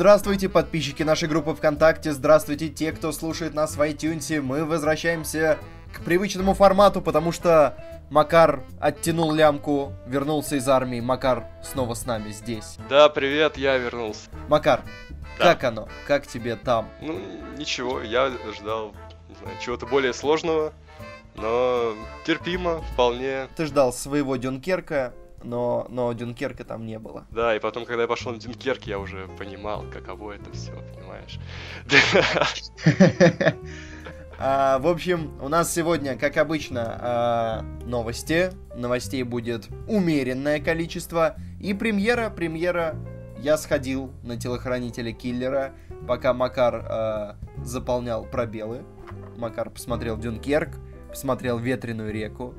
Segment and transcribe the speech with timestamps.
[0.00, 4.40] Здравствуйте, подписчики нашей группы ВКонтакте, здравствуйте те, кто слушает нас в iTunes.
[4.40, 5.58] Мы возвращаемся
[5.92, 7.76] к привычному формату, потому что
[8.08, 11.02] Макар оттянул лямку, вернулся из армии.
[11.02, 12.78] Макар снова с нами здесь.
[12.88, 14.30] Да, привет, я вернулся.
[14.48, 14.80] Макар,
[15.38, 15.44] Да.
[15.44, 15.86] как оно?
[16.06, 16.88] Как тебе там?
[17.02, 17.20] Ну,
[17.58, 18.94] ничего, я ждал,
[19.60, 20.72] чего-то более сложного,
[21.36, 21.92] но
[22.24, 23.48] терпимо, вполне.
[23.54, 25.12] Ты ждал своего Дюнкерка,
[25.42, 27.26] но, но Дюнкерка там не было.
[27.30, 31.38] Да, и потом, когда я пошел на Дюнкерк, я уже понимал, каково это все, понимаешь?
[34.42, 38.50] А, в общем, у нас сегодня, как обычно, а, новости.
[38.74, 41.36] Новостей будет умеренное количество.
[41.60, 42.96] И премьера, премьера.
[43.38, 45.72] Я сходил на телохранителя киллера,
[46.08, 48.82] пока Макар а, заполнял пробелы.
[49.36, 50.70] Макар посмотрел Дюнкерк,
[51.10, 52.54] посмотрел Ветреную реку.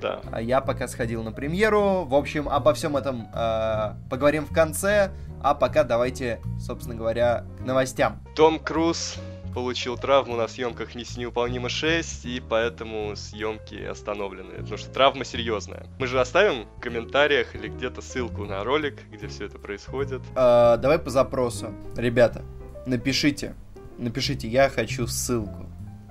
[0.00, 0.20] Да.
[0.30, 2.04] А я пока сходил на премьеру.
[2.04, 5.10] В общем, обо всем этом а, поговорим в конце.
[5.40, 8.20] А пока давайте, собственно говоря, к новостям.
[8.34, 9.16] Том Круз
[9.54, 15.86] получил травму на съемках «Миссия невыполнима 6», и поэтому съемки остановлены, потому что травма серьезная.
[15.98, 20.22] Мы же оставим в комментариях или где-то ссылку на ролик, где все это происходит.
[20.34, 21.72] А, давай по запросу.
[21.96, 22.42] Ребята,
[22.86, 23.54] напишите.
[23.96, 25.66] Напишите, я хочу ссылку.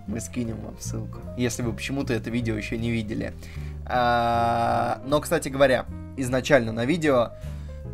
[0.08, 1.20] Мы скинем вам ссылку.
[1.38, 3.34] Если вы почему-то это видео еще не видели.
[3.90, 5.86] А, но, кстати говоря,
[6.18, 7.32] изначально на видео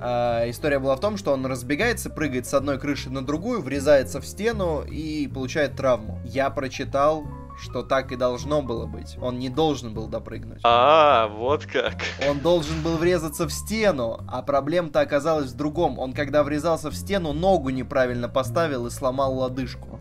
[0.02, 4.20] а, история была в том, что он разбегается, прыгает с одной крыши на другую, врезается
[4.20, 6.20] в стену и получает травму.
[6.26, 7.26] Я прочитал,
[7.62, 9.18] что так и должно было быть.
[9.22, 10.62] Он не должен был допрыгнуть.
[10.64, 11.96] А, вот как.
[12.30, 16.00] Он должен был врезаться в стену, а проблема-то оказалась в другом.
[16.00, 20.00] Он, когда врезался в стену, ногу неправильно поставил и сломал лодыжку.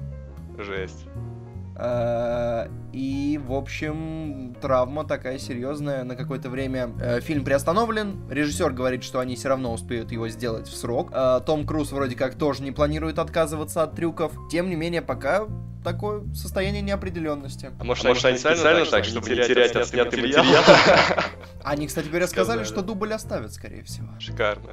[0.59, 1.07] Жесть.
[1.83, 6.05] Э, И, в общем, травма такая серьезная.
[6.05, 8.29] На какое-то время э, фильм приостановлен.
[8.31, 11.11] Режиссер говорит, что они все равно успеют его сделать в срок.
[11.13, 14.33] Э, Том Круз вроде как тоже не планирует отказываться от трюков.
[14.51, 15.47] Тем не менее, пока
[15.83, 17.71] такое состояние неопределенности.
[17.81, 20.45] А может, А может, они специально специально так, так, чтобы не терять отснятый материал?
[21.65, 24.09] Они, кстати говоря, сказали, что дубль оставят, скорее всего.
[24.21, 24.71] Шикарно.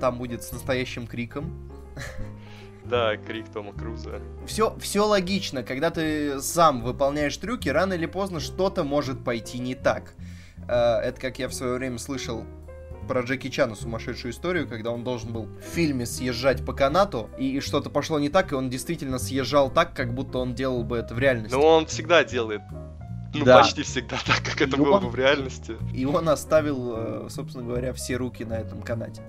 [0.00, 1.70] Там будет с настоящим криком.
[2.84, 4.20] Да, крик Тома Круза.
[4.46, 5.62] Все, все логично.
[5.62, 10.14] Когда ты сам выполняешь трюки, рано или поздно что-то может пойти не так.
[10.68, 12.44] Э, Это как я в свое время слышал
[13.08, 17.56] про Джеки Чана сумасшедшую историю, когда он должен был в фильме съезжать по канату, и,
[17.56, 20.96] и что-то пошло не так, и он действительно съезжал так, как будто он делал бы
[20.96, 21.54] это в реальности.
[21.54, 22.62] Но он всегда делает,
[23.34, 23.58] ну, Да.
[23.58, 25.76] почти всегда так, как это И было он- бы в реальности.
[25.94, 29.20] И он оставил, э, собственно говоря, все руки на этом канате.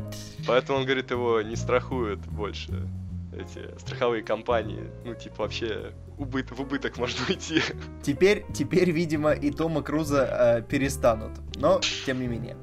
[0.47, 2.87] Поэтому он говорит, его не страхуют больше
[3.35, 4.91] эти страховые компании.
[5.03, 7.61] Ну, типа, вообще убыт, в убыток можно уйти.
[8.03, 11.31] Теперь, теперь, видимо, и Тома Круза э, перестанут.
[11.55, 12.57] Но, тем не менее.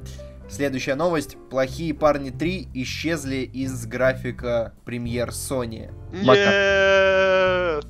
[0.49, 1.37] Следующая новость.
[1.51, 5.91] Плохие парни 3 исчезли из графика премьер Sony.
[6.13, 7.87] Нет!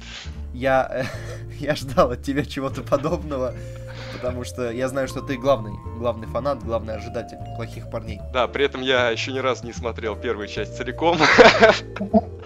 [0.54, 1.04] Я, э,
[1.58, 3.54] я ждал от тебя чего-то подобного,
[4.12, 8.20] потому что я знаю, что ты главный, главный фанат, главный ожидатель плохих парней.
[8.32, 11.18] Да, при этом я еще ни разу не смотрел первую часть целиком.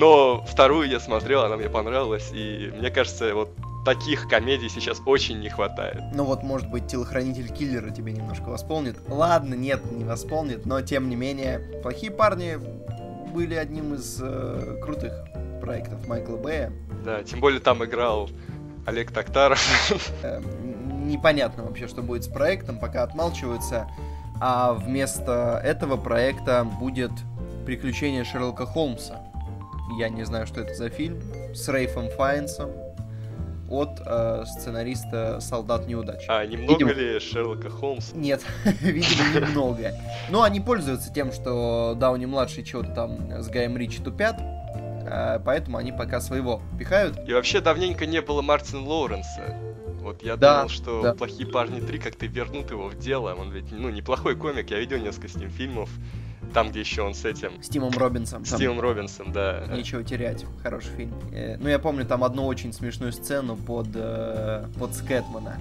[0.00, 3.50] Но вторую я смотрел, она мне понравилась, и мне кажется, вот
[3.84, 6.00] таких комедий сейчас очень не хватает.
[6.14, 8.96] Ну вот, может быть, телохранитель киллера тебе немножко восполнит.
[9.08, 12.58] Ладно, нет, не восполнит, но тем не менее, плохие парни
[13.34, 15.12] были одним из э, крутых
[15.60, 16.72] проектов Майкла Бэя.
[17.04, 18.30] Да, тем более там играл
[18.86, 19.60] Олег Токтаров.
[20.22, 20.40] Э,
[21.04, 23.86] непонятно вообще, что будет с проектом, пока отмалчиваются.
[24.40, 27.12] А вместо этого проекта будет
[27.66, 29.29] приключение Шерлока Холмса.
[29.98, 31.20] Я не знаю, что это за фильм.
[31.54, 32.70] С Рейфом Файнсом
[33.68, 36.24] от э, сценариста «Солдат неудач».
[36.28, 36.92] А немного Видимо.
[36.92, 38.16] ли Шерлока Холмса?
[38.16, 38.42] Нет,
[38.80, 39.92] видимо, немного.
[40.28, 45.92] Но они пользуются тем, что Дауни-младший чего-то там с Гаем Ричи тупят, э, поэтому они
[45.92, 47.16] пока своего пихают.
[47.28, 49.56] И вообще давненько не было Мартина Лоуренса.
[50.00, 51.14] Вот я Да, думал, что да.
[51.14, 53.34] «Плохие парни 3» как-то вернут его в дело.
[53.34, 55.90] Он ведь, ну, неплохой комик, я видел несколько с ним фильмов.
[56.52, 58.44] Там, где еще он с этим, С Тимом Робинсом.
[58.44, 59.66] с там Стивом Робинсом, да.
[59.70, 60.44] Нечего терять.
[60.62, 61.14] Хороший фильм.
[61.32, 65.60] Э, ну, я помню там одну очень смешную сцену под, э, под Скэтмана.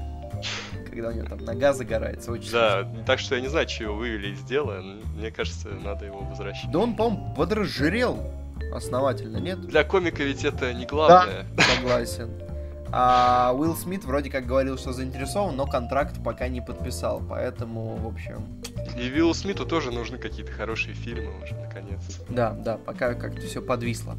[0.89, 2.31] Когда у него там нога загорается.
[2.31, 4.81] Очень Да, так что я не знаю, чего вывели из дела.
[5.15, 6.61] Мне кажется, надо его возвращать.
[6.63, 6.71] смешно.
[6.73, 8.19] Да он, по-моему, подразжирел
[8.73, 9.61] основательно, нет?
[9.61, 11.45] Для комика ведь это не главное.
[11.75, 12.29] Согласен.
[12.91, 17.21] А Уилл Смит вроде как говорил, что заинтересован, но контракт пока не подписал.
[17.27, 18.43] Поэтому, в общем,
[18.97, 21.99] И Виллу Смиту тоже нужны какие-то хорошие фильмы уже, наконец.
[22.29, 24.15] да, да, пока как-то все подвисло.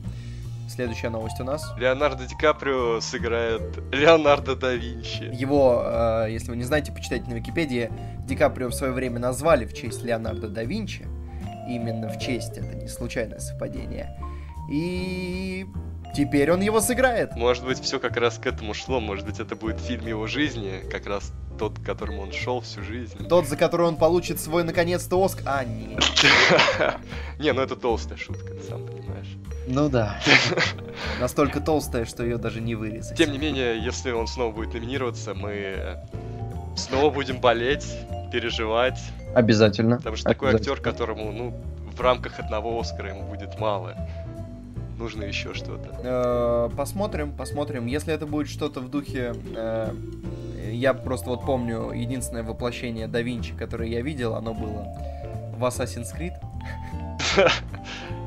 [0.69, 1.73] Следующая новость у нас.
[1.79, 5.25] Леонардо Ди Каприо сыграет Леонардо да Винчи.
[5.33, 7.91] Его, э, если вы не знаете, почитайте на Википедии.
[8.29, 11.07] Ди Каприо в свое время назвали в честь Леонардо да Винчи.
[11.69, 14.17] именно в честь, это не случайное совпадение.
[14.71, 15.67] И
[16.15, 17.35] теперь он его сыграет.
[17.37, 19.01] Может быть, все как раз к этому шло.
[19.01, 22.83] Может быть, это будет фильм его жизни, как раз тот, к которому он шел всю
[22.83, 23.29] жизнь.
[23.29, 25.45] Тот, за который он получит свой наконец-то Оскар.
[25.47, 26.03] А, нет.
[27.39, 29.37] Не, ну это толстая шутка, ты сам понимаешь.
[29.67, 30.19] Ну да.
[31.21, 33.17] Настолько толстая, что ее даже не вырезать.
[33.17, 35.99] Тем не менее, если он снова будет номинироваться, мы
[36.77, 37.87] снова будем болеть,
[38.33, 38.99] переживать.
[39.35, 39.97] Обязательно.
[39.99, 41.55] Потому что такой актер, которому, ну,
[41.95, 43.95] в рамках одного Оскара ему будет мало.
[45.01, 45.99] Нужно еще что-то.
[46.05, 47.87] Э, посмотрим, посмотрим.
[47.87, 49.33] Если это будет что-то в духе...
[49.57, 49.95] Э,
[50.71, 54.95] я просто вот помню единственное воплощение да Винчи, которое я видел, оно было
[55.57, 56.35] в Assassin's Creed.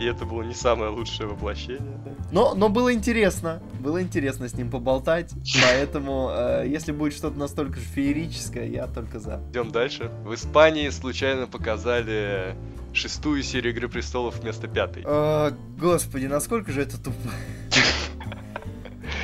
[0.02, 1.94] И это было не самое лучшее воплощение.
[2.32, 3.62] Но, но было интересно.
[3.80, 5.32] Было интересно с ним поболтать.
[5.62, 9.40] Поэтому, э, если будет что-то настолько же феерическое, я только за.
[9.52, 10.10] Идем дальше.
[10.26, 12.56] В Испании случайно показали
[12.94, 15.04] шестую серию Игры престолов вместо пятой.
[15.06, 17.30] О, господи, насколько же это тупо.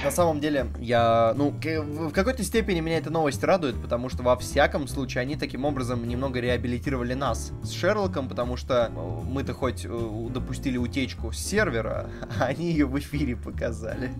[0.03, 4.37] На самом деле, я, ну, в какой-то степени меня эта новость радует, потому что во
[4.37, 9.85] всяком случае они таким образом немного реабилитировали нас с Шерлоком, потому что э, мы-то хоть
[9.85, 14.11] э, допустили утечку с сервера, а они ее в эфире показали.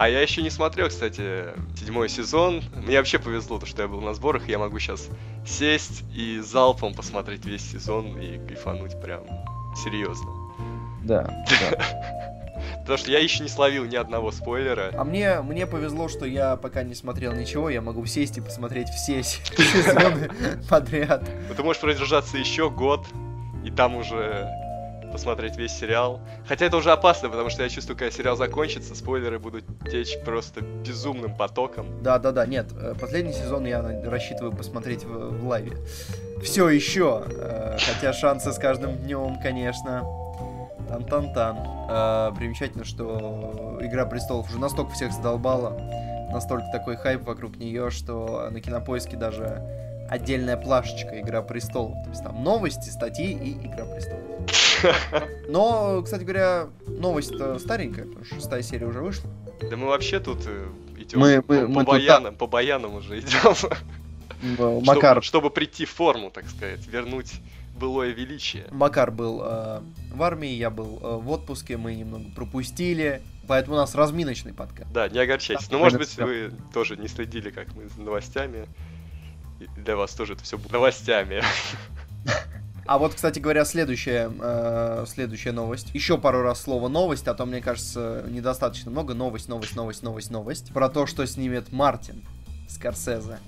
[0.00, 1.48] А я еще не смотрел, кстати,
[1.78, 2.62] седьмой сезон.
[2.74, 5.10] Мне вообще повезло, то, что я был на сборах, и я могу сейчас
[5.46, 9.20] сесть и залпом посмотреть весь сезон и кайфануть прям
[9.76, 10.30] серьезно.
[11.04, 12.80] Да, да.
[12.80, 14.90] Потому что я еще не словил ни одного спойлера.
[14.94, 18.88] А мне, мне повезло, что я пока не смотрел ничего, я могу сесть и посмотреть
[18.88, 20.30] все сезоны
[20.70, 21.28] подряд.
[21.54, 23.04] Ты можешь продержаться еще год,
[23.66, 24.48] и там уже
[25.10, 26.20] посмотреть весь сериал.
[26.46, 30.60] Хотя это уже опасно, потому что я чувствую, когда сериал закончится, спойлеры будут течь просто
[30.62, 32.02] безумным потоком.
[32.02, 35.76] Да, да, да, нет, э, последний сезон я рассчитываю посмотреть в, в лайве.
[36.42, 40.04] Все еще, э, хотя шансы с каждым днем, конечно,
[40.90, 41.56] Тан-тан-тан.
[41.88, 45.78] А, примечательно, что Игра престолов уже настолько всех задолбала,
[46.32, 49.62] настолько такой хайп вокруг нее, что на кинопоиске даже
[50.10, 51.94] отдельная плашечка Игра престолов.
[52.04, 54.24] То есть там новости, статьи и Игра престолов.
[55.48, 59.30] Но, кстати говоря, новость старенькая, потому что шестая серия уже вышла.
[59.62, 60.68] Да мы вообще тут э,
[60.98, 63.54] идем мы, мы, по, мы баянам, по баянам уже идем.
[64.84, 65.22] Макар.
[65.22, 67.32] Чтобы, чтобы прийти в форму, так сказать, вернуть
[67.78, 68.66] былое величие.
[68.70, 69.80] Макар был э,
[70.12, 74.90] в армии, я был э, в отпуске, мы немного пропустили, поэтому у нас разминочный подкаст.
[74.92, 75.68] Да, не огорчайтесь.
[75.68, 78.66] Да, Но, может быть, вы тоже не следили, как мы за новостями.
[79.76, 81.42] Для вас тоже это все будет новостями.
[82.86, 85.94] А вот, кстати говоря, следующая, э, следующая новость.
[85.94, 89.14] Еще пару раз слово новость, а то, мне кажется, недостаточно много.
[89.14, 90.72] Новость, новость, новость, новость, новость.
[90.72, 92.24] Про то, что снимет Мартин
[92.68, 93.38] Скорсезе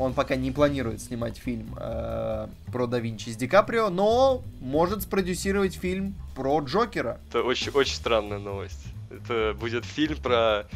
[0.00, 5.02] он пока не планирует снимать фильм э, про да Винчи с Ди Каприо, но может
[5.02, 7.20] спродюсировать фильм про Джокера.
[7.28, 8.82] Это очень, очень странная новость.
[9.10, 10.66] Это будет фильм про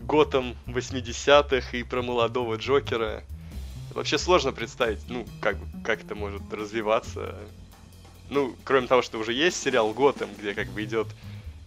[0.00, 3.22] Готэм 80-х и про молодого Джокера.
[3.94, 7.36] Вообще сложно представить, ну, как, как это может развиваться.
[8.28, 11.06] Ну, кроме того, что уже есть сериал Готэм, где как бы идет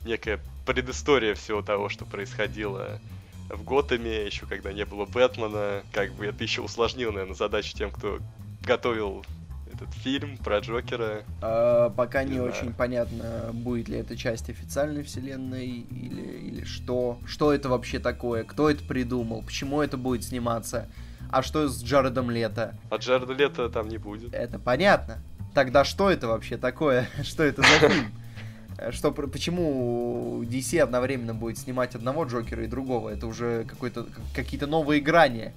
[0.06, 3.00] некая предыстория всего того, что происходило
[3.50, 5.84] в Готэме, еще когда не было Бэтмена.
[5.94, 8.20] Как бы это еще усложнило, наверное, задачу тем, кто
[8.62, 9.26] готовил
[9.74, 11.24] этот фильм про Джокера.
[11.42, 17.20] А, пока не, не очень понятно, будет ли это часть официальной вселенной или, или что.
[17.26, 18.44] Что это вообще такое?
[18.44, 19.44] Кто это придумал?
[19.44, 20.90] Почему это будет сниматься?
[21.30, 22.78] А что с Джаредом Лето?
[22.90, 24.34] А Джареда Лето там не будет.
[24.34, 25.20] Это понятно.
[25.54, 27.10] Тогда что это вообще такое?
[27.24, 28.12] Что это за фильм?
[28.78, 33.10] Э, что, почему DC одновременно будет снимать одного Джокера и другого?
[33.10, 35.54] Это уже какой-то, какие-то новые грани.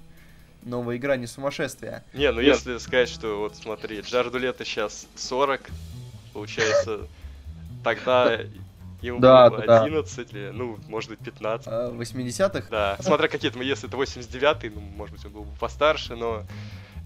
[0.63, 2.05] Новые грани сумасшествия.
[2.13, 2.57] Не, ну Нет.
[2.57, 5.71] если сказать, что вот смотри, Джарду Лето сейчас 40,
[6.33, 7.09] получается,
[7.83, 8.41] тогда
[9.03, 11.67] ему да, было да, 11 или, ну, может быть, 15.
[11.69, 12.69] А, 80-х?
[12.71, 16.45] Да, смотря какие-то, если это 89-й, ну, может быть, он был постарше, но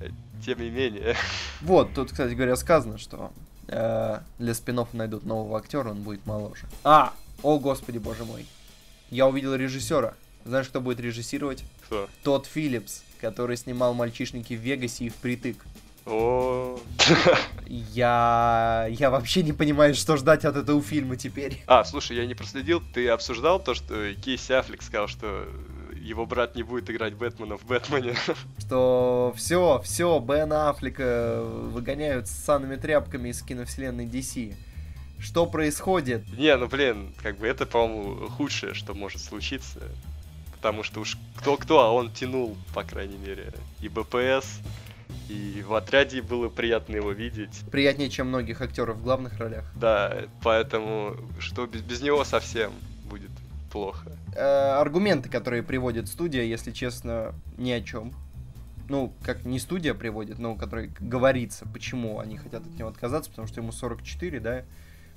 [0.00, 0.08] э,
[0.44, 1.16] тем не менее.
[1.60, 3.32] Вот, тут, кстати говоря, сказано, что
[3.68, 6.66] э, для спинов найдут нового актера, он будет моложе.
[6.82, 8.46] А, о господи, боже мой.
[9.10, 10.14] Я увидел режиссера.
[10.44, 11.64] Знаешь, кто будет режиссировать?
[11.86, 12.08] Кто?
[12.22, 15.56] Тот Филлипс, который снимал «Мальчишники в Вегасе» и «Впритык».
[16.06, 16.78] О,
[17.68, 21.62] я я вообще не понимаю, что ждать от этого фильма теперь.
[21.66, 25.49] А, слушай, я не проследил, ты обсуждал то, что Кейси Аффлек сказал, что
[26.04, 28.14] его брат не будет играть Бэтмена в Бэтмене.
[28.58, 34.54] Что все, все, Бен Аффлека выгоняют с санными тряпками из киновселенной DC.
[35.18, 36.26] Что происходит?
[36.37, 39.80] Не, ну блин, как бы это, по-моему, худшее, что может случиться.
[40.56, 44.61] Потому что уж кто-кто, а он тянул, по крайней мере, и БПС,
[45.28, 47.62] И в отряде было приятно его видеть.
[47.71, 49.64] Приятнее, чем многих актеров в главных ролях.
[49.75, 52.73] Да, поэтому что без, без него совсем
[53.09, 53.31] будет
[53.71, 54.12] плохо.
[54.37, 58.12] Э, аргументы, которые приводит студия, если честно, ни о чем.
[58.88, 63.49] Ну, как не студия приводит, но который говорится, почему они хотят от него отказаться, потому
[63.49, 64.62] что ему 44, да,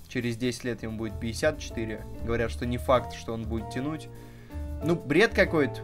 [0.08, 2.02] через 10 лет ему будет 54.
[2.24, 4.08] Говорят, что не факт, что он будет тянуть.
[4.84, 5.82] Ну, бред какой-то.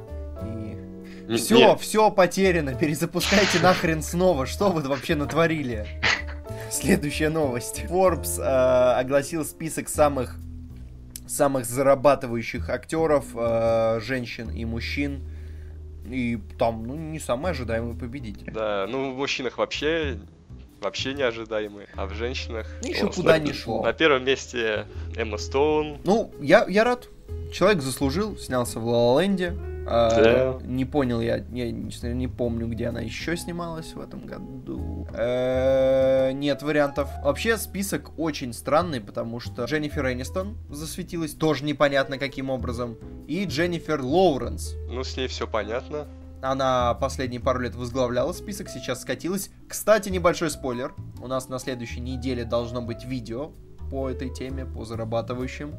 [1.27, 1.79] И все, Нет.
[1.79, 4.45] все потеряно, перезапускайте нахрен снова.
[4.45, 5.87] Что вы вообще натворили?
[6.69, 7.83] Следующая новость.
[7.87, 10.35] Forbes э, огласил список самых
[11.27, 15.21] самых зарабатывающих актеров, э, женщин и мужчин.
[16.05, 18.51] И там, ну, не самый ожидаемый победитель.
[18.51, 20.17] Да, ну, в мужчинах вообще
[20.81, 22.67] вообще неожидаемые, а в женщинах...
[22.83, 23.83] Ну, еще куда не шло.
[23.83, 24.85] На первом месте
[25.15, 25.99] Эмма Стоун.
[26.03, 27.07] Ну, я, я рад.
[27.53, 29.53] Человек заслужил, снялся в Ла Ленде.
[29.55, 30.59] А, да.
[30.63, 35.07] Не понял я, я не, не помню, где она еще снималась в этом году.
[35.13, 37.09] Э, нет вариантов.
[37.23, 42.97] Вообще список очень странный, потому что Дженнифер Энистон засветилась, тоже непонятно каким образом,
[43.27, 44.73] и Дженнифер Лоуренс.
[44.89, 46.07] Ну, с ней все понятно.
[46.41, 49.49] Она последние пару лет возглавляла список, сейчас скатилась.
[49.69, 50.93] Кстати, небольшой спойлер.
[51.21, 53.53] У нас на следующей неделе должно быть видео
[53.89, 55.73] по этой теме, по зарабатывающим.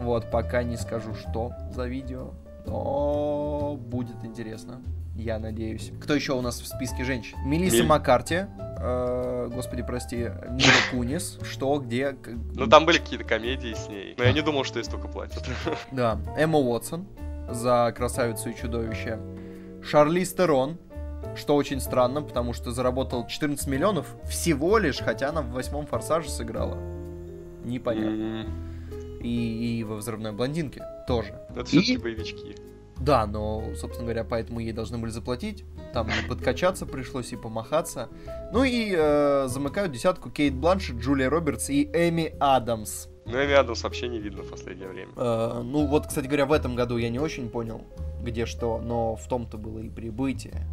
[0.00, 2.32] Вот, пока не скажу, что за видео,
[2.66, 4.82] но будет интересно.
[5.16, 5.92] Я надеюсь.
[6.00, 7.38] Кто еще у нас в списке женщин?
[7.44, 7.86] Мелисса Миль...
[7.86, 8.46] Маккарти.
[8.58, 10.16] Э, господи, прости.
[10.16, 11.38] Мила Кунис.
[11.42, 12.16] Что, где?
[12.54, 14.14] Ну, там были какие-то комедии с ней.
[14.18, 15.44] Но я не думал, что ей столько платят.
[15.92, 16.18] Да.
[16.36, 17.06] Эмма Уотсон
[17.48, 19.20] за «Красавицу и чудовище».
[19.82, 20.78] Шарли Стерон,
[21.36, 26.28] что очень странно, потому что заработал 14 миллионов всего лишь, хотя она в восьмом форсаже
[26.28, 26.78] сыграла.
[27.64, 28.10] Непонятно.
[28.10, 28.73] Mm-hmm.
[29.24, 31.40] И, и во взрывной блондинке тоже.
[31.50, 31.96] Это все-таки и...
[31.96, 32.56] боевички.
[32.98, 35.64] Да, но, собственно говоря, поэтому ей должны были заплатить.
[35.92, 38.08] Там и подкачаться пришлось, и помахаться.
[38.52, 43.08] Ну и э, замыкают десятку Кейт Бланшет, Джулия Робертс и Эми Адамс.
[43.26, 45.12] Ну, Эми Адамс вообще не видно в последнее время.
[45.16, 47.82] Э, ну, вот, кстати говоря, в этом году я не очень понял,
[48.22, 50.66] где что, но в том-то было и прибытие.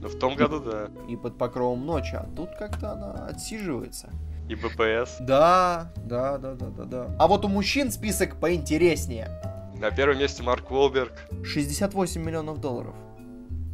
[0.00, 0.90] Ну, в том году, да.
[1.08, 4.10] И под покровом ночи, а тут как-то она отсиживается.
[4.48, 5.16] И БПС.
[5.20, 7.16] Да, да, да, да, да, да.
[7.18, 9.28] А вот у мужчин список поинтереснее.
[9.74, 11.12] На первом месте Марк Уолберг.
[11.44, 12.94] 68 миллионов долларов.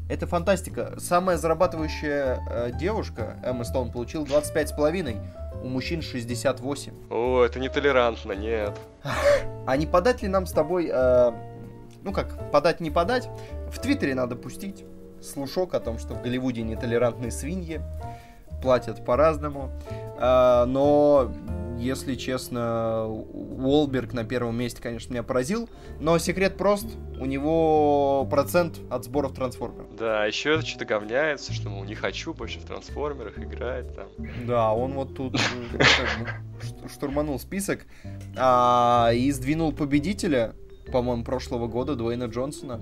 [0.09, 0.95] Это фантастика.
[0.99, 5.62] Самая зарабатывающая э, девушка, Эмма Стоун, получил 25,5.
[5.62, 6.93] У мужчин 68.
[7.11, 8.78] О, это нетолерантно, нет.
[9.66, 11.33] А не подать ли нам с тобой э,
[12.04, 13.28] ну как, подать не подать,
[13.71, 14.85] в Твиттере надо пустить
[15.23, 17.81] слушок о том, что в Голливуде нетолерантные свиньи,
[18.62, 19.71] платят по-разному.
[20.18, 21.33] А, но,
[21.78, 25.68] если честно, Уолберг на первом месте, конечно, меня поразил.
[26.00, 26.87] Но секрет прост,
[27.18, 29.94] у него процент от сборов трансформеров.
[29.97, 34.09] Да, еще что-то говняется, что, мол, не хочу больше в трансформерах играть там.
[34.47, 37.87] Да, он вот тут э, штурманул список
[38.37, 40.54] а, и сдвинул победителя
[40.92, 42.80] по-моему, прошлого года Дуэйна Джонсона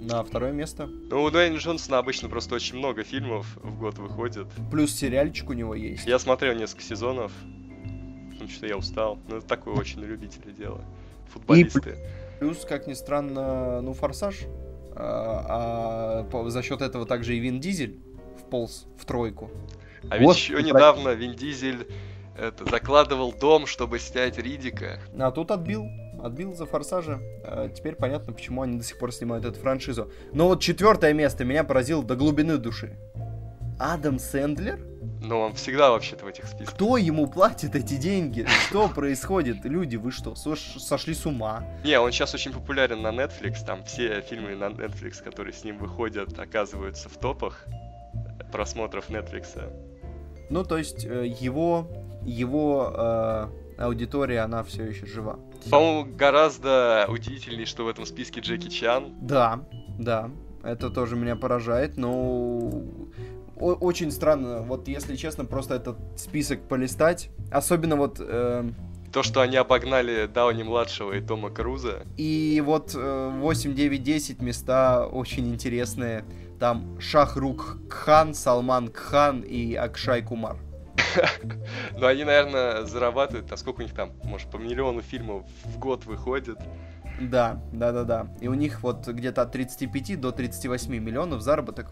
[0.00, 0.86] на второе место.
[0.86, 4.48] Ну, у Дуэйна Джонсона обычно просто очень много фильмов в год выходит.
[4.70, 6.06] Плюс сериальчик у него есть.
[6.06, 7.32] Я смотрел несколько сезонов,
[8.32, 9.18] потому что я устал.
[9.28, 10.84] Ну, это такое очень любители дело.
[11.32, 11.90] Футболисты.
[11.90, 14.40] И плюс, как ни странно, ну, Форсаж.
[14.96, 18.00] А, а за счет этого также и Вин Дизель
[18.38, 19.50] вполз в тройку.
[20.08, 21.86] А ведь вот, еще недавно Вин Дизель
[22.36, 24.98] это, закладывал дом, чтобы снять Ридика.
[25.18, 25.86] А тут отбил
[26.24, 27.20] отбил за форсажа.
[27.44, 30.10] А теперь понятно, почему они до сих пор снимают эту франшизу.
[30.32, 32.96] Но вот четвертое место меня поразило до глубины души.
[33.78, 34.78] Адам Сэндлер?
[35.22, 36.74] Ну, он всегда вообще-то в этих списках.
[36.74, 38.46] Кто ему платит эти деньги?
[38.68, 39.64] Что происходит?
[39.64, 41.64] Люди, вы что, сошли с ума?
[41.84, 43.64] Не, он сейчас очень популярен на Netflix.
[43.64, 47.66] Там все фильмы на Netflix, которые с ним выходят, оказываются в топах
[48.52, 49.46] просмотров Netflix.
[50.50, 51.88] Ну, то есть э, его,
[52.22, 53.48] его э,
[53.78, 55.38] аудитория, она все еще жива.
[55.68, 59.14] По-моему, гораздо удивительнее, что в этом списке Джеки Чан.
[59.20, 59.64] Да,
[59.98, 60.30] да,
[60.62, 62.70] это тоже меня поражает, но
[63.60, 68.16] очень странно, вот если честно, просто этот список полистать, особенно вот...
[68.20, 68.70] Э...
[69.12, 72.06] То, что они обогнали Дауни-младшего и Тома Круза.
[72.16, 76.24] И вот э, 8, 9, 10 места очень интересные.
[76.60, 80.58] Там Шахрук Кхан, Салман Кхан и Акшай Кумар.
[81.98, 86.06] Но они, наверное, зарабатывают, а сколько у них там, может, по миллиону фильмов в год
[86.06, 86.58] выходит.
[87.20, 88.26] Да, да, да, да.
[88.40, 91.90] И у них вот где-то от 35 до 38 миллионов заработок.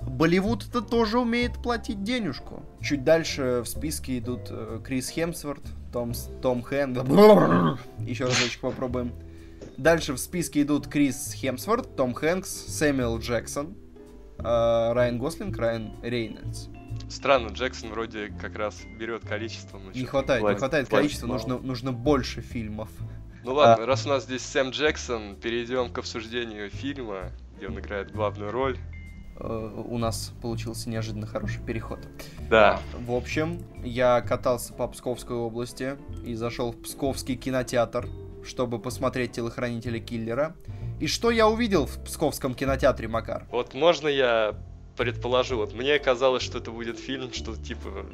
[0.00, 2.62] Болливуд-то тоже умеет платить денежку.
[2.80, 6.94] Чуть дальше в списке идут э, Крис Хемсворт, Том, Том Хэн...
[8.00, 9.12] Еще разочек попробуем.
[9.76, 13.74] Дальше в списке идут Крис Хемсворт, Том Хэнкс, Сэмюэл Джексон.
[14.38, 14.42] э,
[14.92, 16.68] Райан Гослинг, Райан Рейнольдс.
[17.14, 19.80] Странно, Джексон вроде как раз берет количество.
[19.94, 22.90] Не хватает, не хватает количества, нужно, нужно больше фильмов.
[23.44, 23.86] Ну ладно, а...
[23.86, 28.78] раз у нас здесь Сэм Джексон, перейдем к обсуждению фильма, где он играет главную роль.
[29.38, 32.00] Э, у нас получился неожиданно хороший переход.
[32.50, 32.80] Да.
[33.06, 38.08] В общем, я катался по Псковской области и зашел в Псковский кинотеатр,
[38.44, 40.56] чтобы посмотреть телохранителя киллера.
[40.98, 43.46] И что я увидел в Псковском кинотеатре, Макар?
[43.52, 44.56] Вот можно я
[44.96, 45.56] предположу?
[45.56, 48.06] Вот мне казалось, что это будет фильм, что типа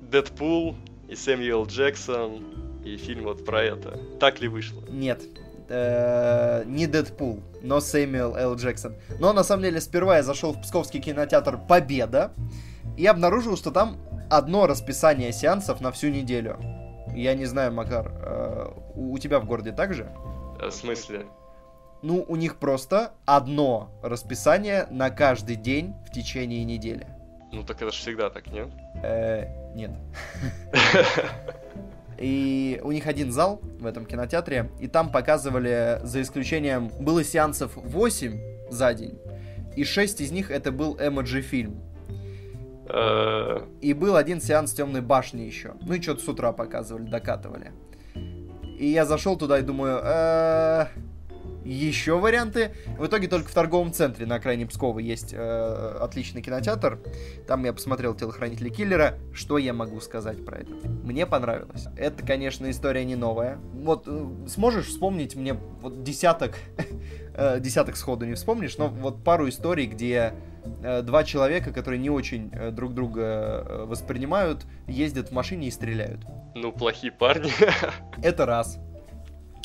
[0.00, 0.76] Дэдпул
[1.08, 2.42] и Сэмюэл Джексон
[2.84, 3.98] и фильм вот про это.
[4.20, 4.82] Так ли вышло?
[4.88, 5.22] Нет,
[5.68, 8.56] э, не Дэдпул, но Сэмюэл Л.
[8.56, 8.94] Джексон.
[9.18, 12.32] Но на самом деле сперва я зашел в Псковский кинотеатр Победа
[12.96, 13.98] и обнаружил, что там
[14.30, 16.58] одно расписание сеансов на всю неделю.
[17.14, 20.12] Я не знаю, Макар, э, у тебя в городе так же?
[20.60, 21.26] Э, в смысле?
[22.02, 27.06] Ну, у них просто одно расписание на каждый день в течение недели.
[27.52, 28.68] Ну так это же всегда так, нет?
[29.02, 29.92] Э, нет.
[32.18, 37.72] И у них один зал в этом кинотеатре, и там показывали, за исключением, было сеансов
[37.76, 39.18] 8 за день,
[39.76, 41.82] и 6 из них это был эмоджи фильм.
[42.88, 43.66] Э.
[43.82, 45.74] И был один сеанс темной башни еще.
[45.82, 47.72] Ну и что-то с утра показывали, докатывали.
[48.78, 50.86] И я зашел туда и думаю, «Э,
[51.66, 52.72] еще варианты.
[52.98, 57.00] В итоге только в торговом центре на окраине Пскова есть э, отличный кинотеатр.
[57.46, 59.18] Там я посмотрел телохранители киллера.
[59.32, 60.72] Что я могу сказать про это?
[61.04, 61.86] Мне понравилось.
[61.96, 63.58] Это, конечно, история не новая.
[63.74, 66.56] Вот э, сможешь вспомнить мне вот десяток,
[67.34, 70.34] э, десяток сходу не вспомнишь, но вот пару историй, где
[70.82, 75.70] э, два человека, которые не очень э, друг друга э, воспринимают, ездят в машине и
[75.70, 76.20] стреляют.
[76.54, 77.50] Ну, плохие парни.
[78.22, 78.78] Это раз.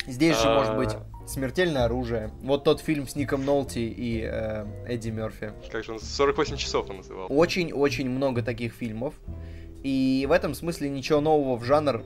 [0.06, 2.30] Здесь же может быть Смертельное оружие.
[2.42, 5.52] Вот тот фильм с Ником Нолти и э, Эдди Мерфи.
[5.70, 6.00] Как же он?
[6.00, 7.26] 48 часов он называл.
[7.30, 9.14] Очень-очень много таких фильмов.
[9.82, 12.04] И в этом смысле ничего нового в жанр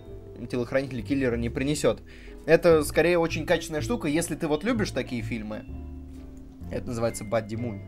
[0.50, 2.00] телохранитель киллера не принесет.
[2.46, 5.64] Это скорее очень качественная штука, если ты вот любишь такие фильмы.
[6.70, 7.80] Это называется Бадди Мун.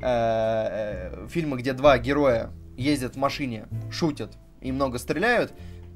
[0.00, 5.52] Э, э, фильмы, где два героя ездят в машине, шутят и много стреляют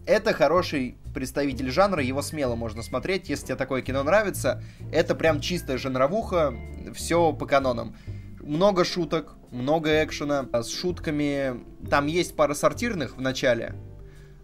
[0.08, 4.62] это хороший представитель жанра, его смело можно смотреть, если тебе такое кино нравится.
[4.90, 6.54] Это прям чистая жанровуха,
[6.94, 7.94] все по канонам.
[8.40, 11.62] Много шуток, много экшена, с шутками.
[11.90, 13.74] Там есть пара сортирных в начале,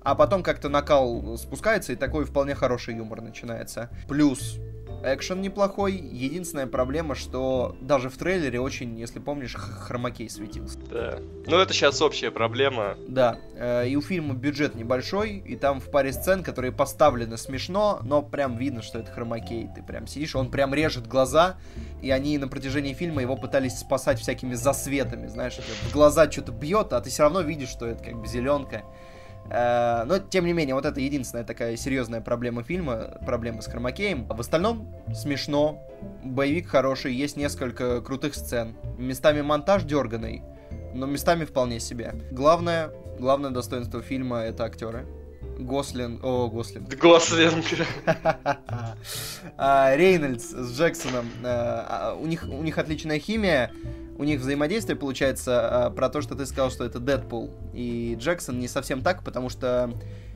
[0.03, 3.89] а потом как-то накал спускается, и такой вполне хороший юмор начинается.
[4.07, 4.59] Плюс
[5.05, 5.95] экшен неплохой.
[5.95, 10.79] Единственная проблема, что даже в трейлере очень, если помнишь, хромакей светился.
[10.91, 11.19] Да.
[11.47, 12.97] Ну, это сейчас общая проблема.
[13.09, 13.39] Да.
[13.57, 18.23] Э, и у фильма бюджет небольшой, и там в паре сцен, которые поставлены смешно, но
[18.23, 19.69] прям видно, что это хромакей.
[19.75, 21.57] Ты прям сидишь, он прям режет глаза,
[22.03, 26.93] и они на протяжении фильма его пытались спасать всякими засветами, знаешь, в глаза что-то бьет,
[26.93, 28.83] а ты все равно видишь, что это как бы зеленка.
[29.51, 34.27] Э, но, тем не менее, вот это единственная такая серьезная проблема фильма, проблема с Хромакеем.
[34.27, 35.83] В остальном смешно,
[36.23, 38.75] боевик хороший, есть несколько крутых сцен.
[38.99, 40.43] Местами монтаж дерганый,
[40.95, 42.15] но местами вполне себе.
[42.31, 45.07] Главное, главное достоинство фильма— это актеры.
[45.59, 46.87] Гослин, о, Гослин.
[47.01, 47.65] Гослинг.
[49.57, 51.27] А, Рейнольдс с Джексоном.
[51.43, 53.71] Э, а, у них, у них отличная химия
[54.17, 57.51] у них взаимодействие получается а, про то, что ты сказал, что это Дэдпул.
[57.73, 59.93] И Джексон не совсем так, потому что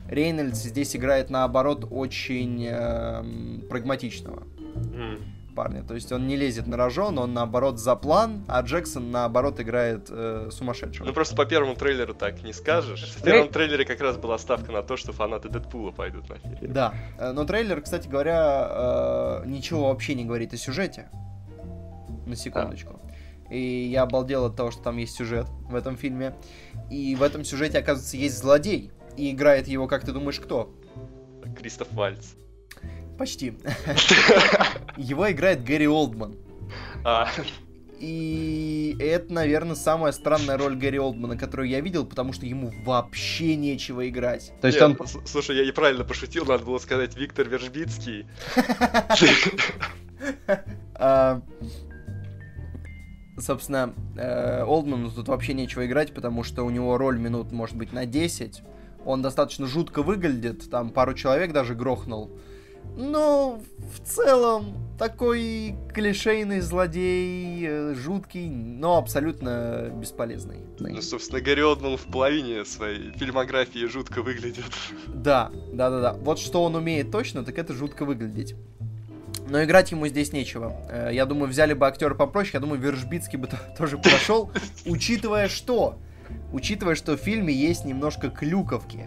[0.09, 3.23] Рейнольдс здесь играет наоборот очень э,
[3.69, 5.21] прагматичного mm.
[5.55, 5.83] парня.
[5.83, 10.07] То есть он не лезет на рожон, он наоборот за план, а Джексон наоборот играет
[10.09, 11.05] э, сумасшедшего.
[11.05, 13.13] Ну просто по первому трейлеру так не скажешь.
[13.17, 16.73] В первом трейлере как раз была ставка на то, что фанаты Дэдпула пойдут на фильм.
[16.73, 21.09] Да, э, но трейлер, кстати говоря, э, ничего вообще не говорит о сюжете.
[22.25, 22.99] На секундочку.
[23.03, 23.08] Да.
[23.49, 26.35] И я обалдел от того, что там есть сюжет в этом фильме.
[26.89, 28.91] И в этом сюжете, оказывается, есть злодей.
[29.17, 30.73] И играет его, как ты думаешь, кто?
[31.57, 32.33] Кристоф Вальц.
[33.17, 33.53] Почти.
[34.97, 36.35] Его играет Гэри Олдман.
[37.03, 37.29] А.
[37.99, 43.57] И это, наверное, самая странная роль Гэри Олдмана, которую я видел, потому что ему вообще
[43.57, 44.53] нечего играть.
[44.61, 45.07] То есть Нет, он...
[45.25, 48.25] Слушай, я неправильно пошутил, надо было сказать Виктор Вержбицкий.
[53.39, 57.93] Собственно, э, Олдману тут вообще нечего играть, потому что у него роль минут, может быть,
[57.93, 58.61] на 10.
[59.05, 62.31] Он достаточно жутко выглядит, там пару человек даже грохнул.
[62.97, 63.61] Но
[63.93, 70.57] в целом такой клишейный злодей, э, жуткий, но абсолютно бесполезный.
[70.79, 74.65] Ну, собственно, Гарри Олдман в половине своей фильмографии жутко выглядит.
[75.07, 76.13] Да, да, да, да.
[76.13, 78.55] Вот что он умеет точно, так это жутко выглядеть.
[79.49, 80.73] Но играть ему здесь нечего.
[80.89, 84.51] Э, я думаю, взяли бы актера попроще, я думаю, Вержбицкий бы тоже прошел,
[84.85, 85.95] учитывая что?
[86.53, 89.05] Учитывая, что в фильме есть немножко клюковки.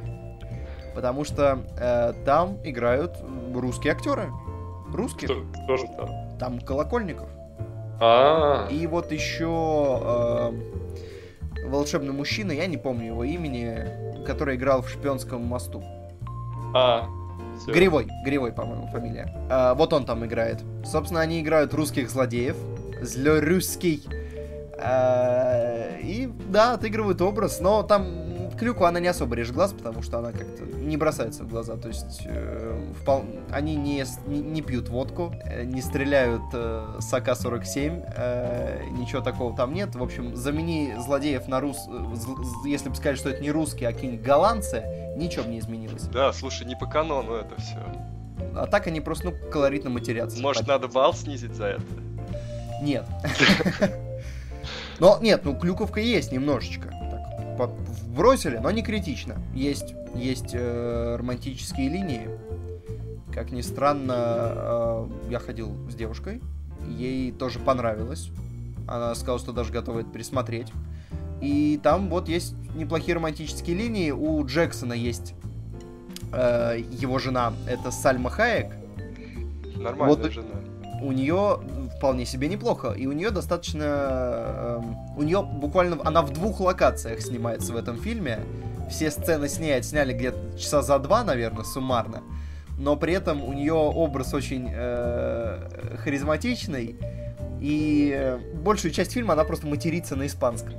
[0.95, 3.17] Потому что э, там играют
[3.55, 4.31] русские актеры.
[4.93, 5.31] Русские.
[5.31, 6.39] Кто, кто же там?
[6.39, 7.29] Там Колокольников.
[8.01, 14.91] А, И вот еще э, волшебный мужчина, я не помню его имени, который играл в
[14.91, 15.83] шпионском мосту.
[16.75, 17.07] а,
[17.59, 17.73] всё.
[17.73, 19.33] Гривой, Гривой, по-моему, фамилия.
[19.51, 20.61] А, вот он там играет.
[20.85, 22.57] Собственно, они играют русских злодеев.
[23.01, 24.05] Злорусский.
[24.79, 28.22] А, и да, отыгрывают образ, но там
[28.59, 31.77] Клюку она не особо режет глаз, потому что она как-то не бросается в глаза.
[31.77, 37.13] То есть э, впол- они не, не, не пьют водку, э, не стреляют э, с
[37.13, 39.95] АК-47, э, ничего такого там нет.
[39.95, 41.79] В общем, замени злодеев на рус...
[41.89, 44.85] э, Если бы сказали, что это не русские, а какие-нибудь голландцы,
[45.17, 46.03] ничего бы не изменилось.
[46.05, 47.79] Да, слушай, не по канону это все.
[48.55, 50.41] А так они просто, ну, колоритно матерятся.
[50.41, 51.83] Может, надо балл снизить за это?
[52.83, 53.05] Нет.
[54.99, 56.89] Но нет, ну клюковка есть немножечко.
[56.91, 59.37] Так, по- вбросили, но не критично.
[59.55, 62.29] Есть, есть э, романтические линии.
[63.33, 66.43] Как ни странно, э, я ходил с девушкой,
[66.87, 68.29] ей тоже понравилось.
[68.87, 70.71] Она сказала, что даже готова это пересмотреть.
[71.41, 74.11] И там вот есть неплохие романтические линии.
[74.11, 75.35] У Джексона есть
[76.33, 78.77] э, его жена, это Сальма Хаек.
[79.77, 80.47] Нормальная Вот- жена.
[81.03, 81.59] у нее
[82.03, 82.95] вполне себе неплохо.
[82.99, 83.85] И у нее достаточно...
[83.85, 86.01] эм, у нее буквально...
[86.05, 88.41] Она в двух локациях снимается в этом фильме.
[88.91, 92.23] Все сцены с ней отсняли где-то часа за два, наверное, суммарно.
[92.77, 96.97] Но при этом у нее образ очень э, харизматичный.
[97.61, 100.75] И э, большую часть фильма она просто матерится на испанском.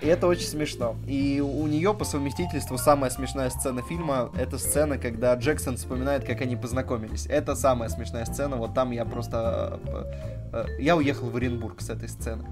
[0.00, 0.96] И это очень смешно.
[1.06, 6.40] И у нее по совместительству самая смешная сцена фильма это сцена, когда Джексон вспоминает, как
[6.40, 7.26] они познакомились.
[7.26, 8.56] Это самая смешная сцена.
[8.56, 9.80] Вот там я просто...
[9.86, 10.12] э,
[10.52, 12.44] э, Я уехал в Оренбург с этой сцены.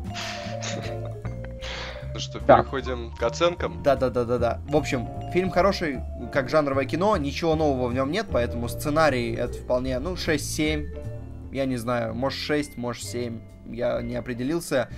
[2.15, 3.83] Ну что, переходим к оценкам?
[3.83, 4.61] Да-да-да-да-да.
[4.69, 6.01] В общем, фильм хороший,
[6.31, 11.51] как жанровое кино, ничего нового в нем нет, поэтому сценарий это вполне, ну, 6-7.
[11.53, 13.41] Я не знаю, может 6, может 7.
[13.73, 14.89] Я не определился.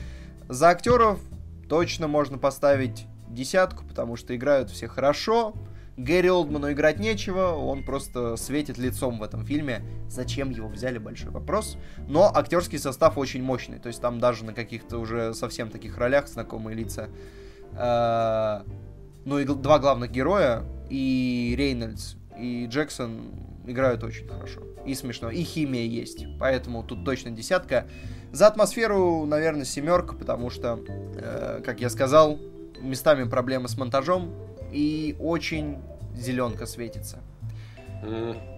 [0.49, 1.21] За актеров
[1.69, 5.55] точно можно поставить десятку, потому что играют все хорошо.
[5.97, 9.83] Гэри Олдману играть нечего, он просто светит лицом в этом фильме.
[10.09, 11.77] Зачем его взяли, большой вопрос.
[12.09, 16.27] Но актерский состав очень мощный, то есть там даже на каких-то уже совсем таких ролях
[16.29, 17.09] знакомые лица.
[17.73, 18.63] Э,
[19.25, 23.31] Ну и два главных героя, и Рейнольдс, и Джексон
[23.67, 24.61] играют очень хорошо.
[24.85, 27.87] И смешно, и химия есть, поэтому тут точно десятка.
[28.33, 32.39] За атмосферу, наверное, семерка, потому что, э, как я сказал,
[32.81, 34.33] местами проблемы с монтажом,
[34.73, 35.79] и очень
[36.17, 37.21] зеленка светится.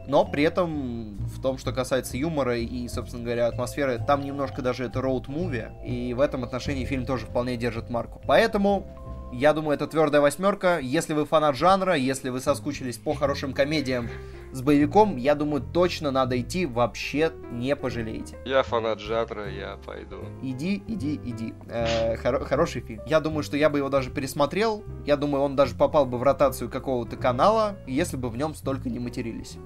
[0.09, 4.85] Но при этом в том, что касается юмора и, собственно говоря, атмосферы, там немножко даже
[4.85, 8.21] это роуд-муви, и в этом отношении фильм тоже вполне держит марку.
[8.27, 8.87] Поэтому,
[9.33, 10.79] я думаю, это твердая восьмерка.
[10.79, 14.09] Если вы фанат жанра, если вы соскучились по хорошим комедиям
[14.53, 18.39] с боевиком, я думаю, точно надо идти, вообще не пожалеете.
[18.45, 20.17] Я фанат жанра, я пойду.
[20.43, 21.55] Иди, иди, иди.
[21.69, 23.03] Э, хоро- хороший фильм.
[23.07, 24.85] Я думаю, что я бы его даже пересмотрел.
[25.05, 28.89] Я думаю, он даже попал бы в ротацию какого-то канала, если бы в нем столько
[28.89, 29.59] не матерились.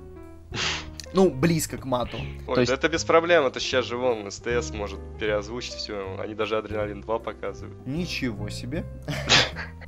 [1.13, 2.17] Ну, близко к мату.
[2.47, 6.17] Ой, То есть- да это без проблем, это сейчас же вон СТС может переозвучить все.
[6.21, 7.87] Они даже Адреналин 2 показывают.
[7.87, 8.85] Ничего себе.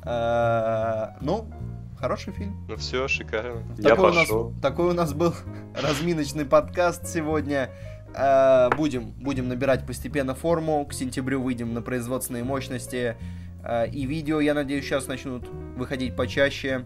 [0.03, 1.49] Э, Ну,
[1.97, 2.65] хороший фильм.
[2.67, 3.63] Ну все, шикарно.
[3.77, 4.49] Я Такой у, пошел.
[4.51, 5.33] нас, такой у нас был
[5.75, 7.69] разминочный подкаст сегодня.
[8.15, 10.85] Э, Будем, будем набирать постепенно форму.
[10.85, 13.15] К сентябрю выйдем на производственные мощности.
[13.63, 16.85] Э, И видео, я надеюсь, сейчас начнут выходить почаще.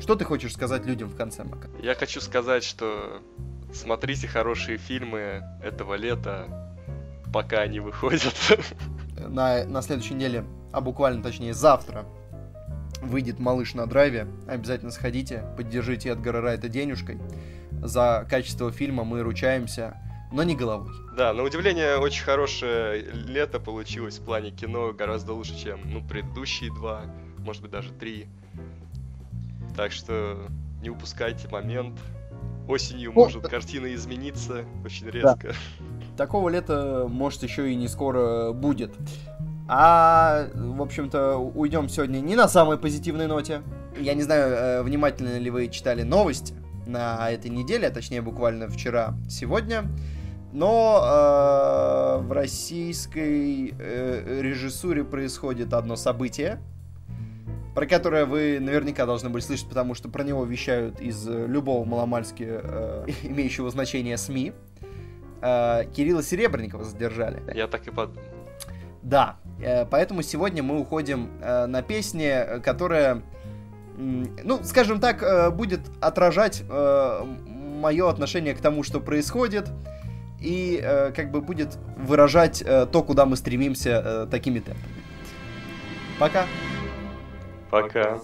[0.00, 1.68] Что ты хочешь сказать людям в конце, Мака?
[1.82, 3.22] Я хочу сказать, что
[3.72, 6.72] смотрите хорошие фильмы этого лета,
[7.32, 8.34] пока они выходят.
[9.28, 12.06] на, на следующей неделе, а буквально точнее завтра,
[13.02, 14.26] выйдет «Малыш на драйве».
[14.46, 17.18] Обязательно сходите, поддержите Эдгара Райта денежкой.
[17.82, 19.96] За качество фильма мы ручаемся,
[20.32, 20.92] но не головой.
[21.16, 26.70] Да, на удивление, очень хорошее лето получилось в плане кино, гораздо лучше, чем ну, предыдущие
[26.72, 27.02] два,
[27.38, 28.26] может быть даже три.
[29.80, 30.36] Так что
[30.82, 31.98] не упускайте момент.
[32.68, 33.48] Осенью Ну, может да.
[33.48, 35.54] картина измениться очень резко.
[36.18, 38.92] Такого лета, может, еще и не скоро будет.
[39.68, 43.62] А, в общем-то, уйдем сегодня не на самой позитивной ноте.
[43.98, 46.52] Я не знаю, э, внимательно ли вы читали новости
[46.86, 49.84] на этой неделе, а точнее буквально вчера, сегодня.
[50.52, 56.60] Но э, в российской э, режиссуре происходит одно событие,
[57.74, 61.84] про которое вы наверняка должны были слышать, потому что про него вещают из э, любого
[61.84, 64.52] маломальски э, имеющего значения СМИ.
[65.42, 67.42] э, Кирилла Серебренникова задержали.
[67.54, 68.22] Я так и подумал.
[69.02, 73.22] Да, э, поэтому сегодня мы уходим э, на песни, которая,
[73.96, 77.24] ну, скажем так, э, будет отражать э,
[77.80, 79.70] мое отношение к тому, что происходит,
[80.40, 84.94] и э, как бы будет выражать э, то, куда мы стремимся э, такими темпами.
[87.70, 88.20] Пока.